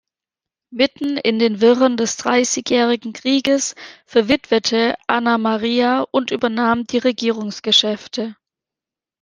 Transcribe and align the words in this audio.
Mitten 0.73 1.17
in 1.17 1.37
den 1.37 1.61
Wirren 1.61 1.95
des 1.95 2.17
Dreißigjährigen 2.17 3.13
Krieges 3.13 3.75
verwitwete 4.07 4.95
Anna 5.05 5.37
Maria 5.37 6.07
und 6.09 6.31
übernahm 6.31 6.85
die 6.87 6.97
Regierungsgeschäfte. 6.97 8.35